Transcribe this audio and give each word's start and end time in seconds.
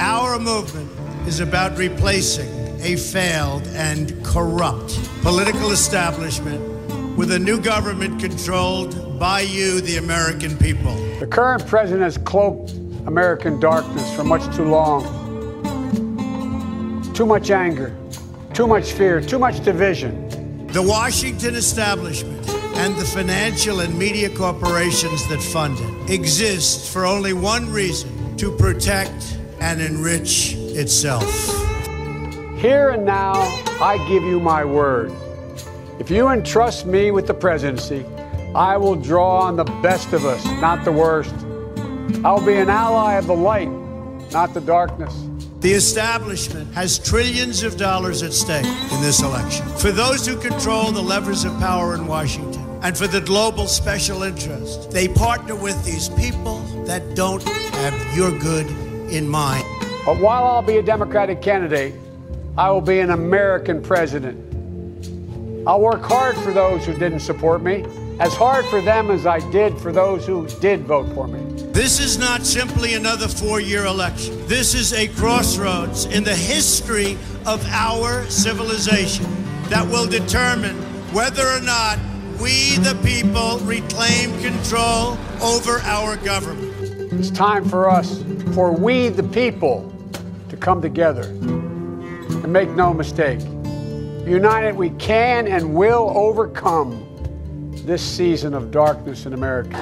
Our 0.00 0.38
movement 0.38 0.90
is 1.28 1.40
about 1.40 1.76
replacing 1.76 2.48
a 2.80 2.96
failed 2.96 3.66
and 3.74 4.24
corrupt 4.24 4.98
political 5.20 5.72
establishment 5.72 7.18
with 7.18 7.32
a 7.32 7.38
new 7.38 7.60
government 7.60 8.18
controlled 8.18 9.18
by 9.18 9.42
you, 9.42 9.82
the 9.82 9.98
American 9.98 10.56
people. 10.56 10.94
The 11.18 11.26
current 11.26 11.66
president 11.66 12.00
has 12.00 12.16
cloaked 12.16 12.70
American 13.06 13.60
darkness 13.60 14.10
for 14.16 14.24
much 14.24 14.42
too 14.56 14.64
long. 14.64 15.04
Too 17.12 17.26
much 17.26 17.50
anger, 17.50 17.94
too 18.54 18.66
much 18.66 18.92
fear, 18.92 19.20
too 19.20 19.38
much 19.38 19.62
division. 19.62 20.66
The 20.68 20.82
Washington 20.82 21.56
establishment 21.56 22.48
and 22.76 22.96
the 22.96 23.04
financial 23.04 23.80
and 23.80 23.98
media 23.98 24.30
corporations 24.30 25.28
that 25.28 25.42
fund 25.42 25.78
it 25.78 26.10
exist 26.14 26.90
for 26.90 27.04
only 27.04 27.34
one 27.34 27.70
reason 27.70 28.34
to 28.38 28.50
protect 28.56 29.36
and 29.60 29.80
enrich 29.80 30.54
itself. 30.56 31.24
Here 32.58 32.90
and 32.90 33.04
now, 33.04 33.34
I 33.80 34.04
give 34.08 34.22
you 34.22 34.40
my 34.40 34.64
word. 34.64 35.12
If 35.98 36.10
you 36.10 36.28
entrust 36.28 36.86
me 36.86 37.10
with 37.10 37.26
the 37.26 37.34
presidency, 37.34 38.04
I 38.54 38.76
will 38.76 38.96
draw 38.96 39.40
on 39.40 39.56
the 39.56 39.64
best 39.64 40.12
of 40.12 40.24
us, 40.24 40.44
not 40.60 40.84
the 40.84 40.92
worst. 40.92 41.34
I'll 42.24 42.44
be 42.44 42.54
an 42.54 42.68
ally 42.68 43.14
of 43.14 43.26
the 43.26 43.34
light, 43.34 43.70
not 44.32 44.52
the 44.54 44.60
darkness. 44.60 45.14
The 45.60 45.72
establishment 45.72 46.72
has 46.74 46.98
trillions 46.98 47.62
of 47.62 47.76
dollars 47.76 48.22
at 48.22 48.32
stake 48.32 48.64
in 48.64 49.00
this 49.02 49.22
election. 49.22 49.66
For 49.76 49.92
those 49.92 50.26
who 50.26 50.36
control 50.40 50.90
the 50.90 51.02
levers 51.02 51.44
of 51.44 51.52
power 51.58 51.94
in 51.94 52.06
Washington 52.06 52.66
and 52.82 52.96
for 52.96 53.06
the 53.06 53.20
global 53.20 53.66
special 53.66 54.22
interest, 54.22 54.90
they 54.90 55.06
partner 55.06 55.54
with 55.54 55.84
these 55.84 56.08
people 56.08 56.60
that 56.86 57.14
don't 57.14 57.42
have 57.42 58.16
your 58.16 58.36
good 58.38 58.66
in 59.10 59.28
mind. 59.28 59.64
But 60.06 60.18
while 60.18 60.44
I'll 60.44 60.62
be 60.62 60.78
a 60.78 60.82
Democratic 60.82 61.42
candidate, 61.42 61.94
I 62.56 62.70
will 62.70 62.80
be 62.80 63.00
an 63.00 63.10
American 63.10 63.82
president. 63.82 64.46
I'll 65.66 65.80
work 65.80 66.02
hard 66.02 66.36
for 66.38 66.52
those 66.52 66.86
who 66.86 66.92
didn't 66.94 67.20
support 67.20 67.62
me, 67.62 67.84
as 68.18 68.34
hard 68.34 68.64
for 68.66 68.80
them 68.80 69.10
as 69.10 69.26
I 69.26 69.38
did 69.50 69.78
for 69.78 69.92
those 69.92 70.26
who 70.26 70.46
did 70.60 70.80
vote 70.80 71.12
for 71.14 71.28
me. 71.28 71.40
This 71.72 72.00
is 72.00 72.18
not 72.18 72.44
simply 72.44 72.94
another 72.94 73.28
four 73.28 73.60
year 73.60 73.84
election. 73.84 74.46
This 74.46 74.74
is 74.74 74.92
a 74.92 75.08
crossroads 75.08 76.06
in 76.06 76.24
the 76.24 76.34
history 76.34 77.16
of 77.46 77.64
our 77.68 78.24
civilization 78.24 79.26
that 79.68 79.86
will 79.86 80.06
determine 80.06 80.76
whether 81.12 81.46
or 81.46 81.60
not 81.60 81.98
we, 82.40 82.76
the 82.76 82.98
people, 83.04 83.58
reclaim 83.60 84.38
control 84.40 85.18
over 85.42 85.78
our 85.80 86.16
government. 86.16 86.79
It's 87.12 87.30
time 87.30 87.68
for 87.68 87.90
us, 87.90 88.22
for 88.54 88.70
we, 88.70 89.08
the 89.08 89.24
people, 89.24 89.92
to 90.48 90.56
come 90.56 90.80
together. 90.80 91.22
And 91.22 92.52
make 92.52 92.70
no 92.70 92.94
mistake, 92.94 93.40
united 94.24 94.76
we 94.76 94.90
can 94.90 95.48
and 95.48 95.74
will 95.74 96.12
overcome 96.14 97.06
this 97.84 98.00
season 98.00 98.54
of 98.54 98.70
darkness 98.70 99.26
in 99.26 99.32
America. 99.32 99.76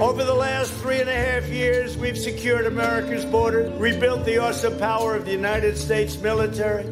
Over 0.00 0.22
the 0.22 0.32
last 0.32 0.72
three 0.74 1.00
and 1.00 1.10
a 1.10 1.14
half 1.14 1.48
years, 1.48 1.96
we've 1.96 2.16
secured 2.16 2.66
America's 2.66 3.24
border, 3.24 3.68
rebuilt 3.76 4.24
the 4.24 4.38
awesome 4.38 4.78
power 4.78 5.16
of 5.16 5.24
the 5.24 5.32
United 5.32 5.76
States 5.76 6.16
military, 6.18 6.84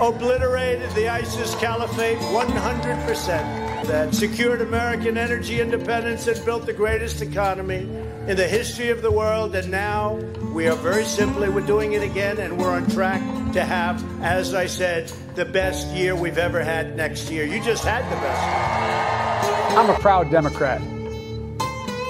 obliterated 0.00 0.90
the 0.92 1.08
ISIS 1.08 1.54
caliphate 1.56 2.18
100%, 2.18 3.86
that 3.86 4.14
secured 4.14 4.60
American 4.60 5.16
energy 5.16 5.60
independence 5.60 6.26
and 6.26 6.44
built 6.44 6.66
the 6.66 6.72
greatest 6.72 7.22
economy 7.22 7.88
in 8.26 8.36
the 8.36 8.46
history 8.46 8.90
of 8.90 9.02
the 9.02 9.10
world. 9.10 9.54
And 9.54 9.70
now 9.70 10.14
we 10.54 10.68
are 10.68 10.76
very 10.76 11.04
simply, 11.04 11.48
we're 11.48 11.66
doing 11.66 11.92
it 11.92 12.02
again, 12.02 12.38
and 12.38 12.58
we're 12.58 12.70
on 12.70 12.88
track 12.88 13.20
to 13.52 13.64
have, 13.64 14.04
as 14.22 14.54
I 14.54 14.66
said, 14.66 15.08
the 15.34 15.44
best 15.44 15.88
year 15.88 16.14
we've 16.14 16.38
ever 16.38 16.62
had 16.62 16.96
next 16.96 17.30
year. 17.30 17.44
You 17.44 17.62
just 17.62 17.84
had 17.84 18.04
the 18.04 18.16
best. 18.16 19.76
I'm 19.76 19.90
a 19.90 19.98
proud 19.98 20.30
Democrat 20.30 20.80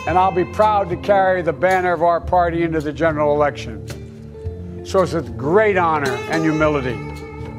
and 0.06 0.18
I'll 0.18 0.32
be 0.32 0.44
proud 0.44 0.90
to 0.90 0.96
carry 0.96 1.42
the 1.42 1.52
banner 1.52 1.92
of 1.92 2.02
our 2.02 2.20
party 2.20 2.64
into 2.64 2.80
the 2.80 2.92
general 2.92 3.34
election. 3.34 4.84
So 4.84 5.02
it's 5.02 5.12
with 5.12 5.38
great 5.38 5.76
honor 5.76 6.10
and 6.10 6.42
humility 6.42 6.98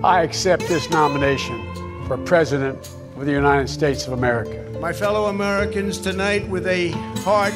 I 0.04 0.24
accept 0.24 0.68
this 0.68 0.90
nomination 0.90 1.74
for 2.08 2.18
President 2.18 2.90
of 3.16 3.26
the 3.26 3.32
United 3.32 3.70
States 3.70 4.06
of 4.06 4.12
America. 4.12 4.70
My 4.82 4.92
fellow 4.92 5.28
Americans, 5.28 5.98
tonight, 5.98 6.46
with 6.50 6.68
a 6.68 6.90
heart 7.22 7.54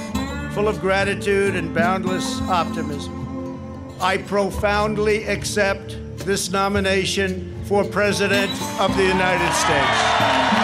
full 0.53 0.69
of 0.69 0.79
gratitude 0.79 1.57
and 1.57 1.75
boundless 1.75 2.39
optimism, 2.43 3.97
I 3.99 4.19
profoundly 4.19 5.25
accept 5.25 5.97
this 6.19 6.49
nomination 6.49 7.53
for 7.65 7.83
President 7.83 8.51
of 8.79 8.95
the 8.95 9.03
United 9.03 9.51
States. 9.51 10.56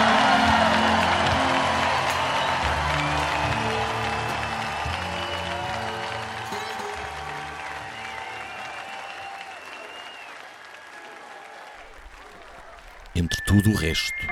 Entre 13.15 13.39
tudo 13.43 13.69
o 13.69 13.75
resto, 13.75 14.25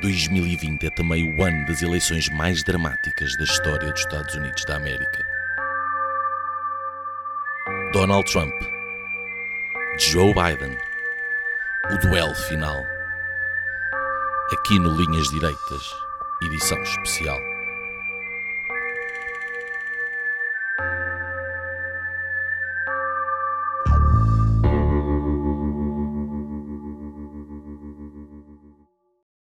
2020 0.00 0.86
é 0.86 0.90
também 0.90 1.34
o 1.34 1.44
ano 1.44 1.66
das 1.66 1.82
eleições 1.82 2.30
mais 2.30 2.62
dramáticas 2.62 3.36
da 3.36 3.44
história 3.44 3.92
dos 3.92 4.00
Estados 4.00 4.34
Unidos 4.34 4.64
da 4.64 4.76
América. 4.76 5.22
Donald 7.92 8.24
Trump, 8.32 8.54
Joe 9.98 10.32
Biden, 10.32 10.78
o 11.90 11.98
duelo 11.98 12.34
final. 12.34 12.86
Aqui 14.50 14.78
no 14.78 14.96
Linhas 14.96 15.28
Direitas, 15.28 15.94
edição 16.42 16.82
especial. 16.82 17.55